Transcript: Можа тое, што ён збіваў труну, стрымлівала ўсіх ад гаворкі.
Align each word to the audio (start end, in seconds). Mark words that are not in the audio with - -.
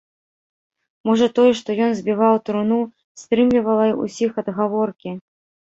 Можа 1.09 1.27
тое, 1.39 1.51
што 1.61 1.69
ён 1.89 1.95
збіваў 1.99 2.35
труну, 2.49 2.81
стрымлівала 3.27 3.85
ўсіх 4.05 4.31
ад 4.45 4.55
гаворкі. 4.59 5.11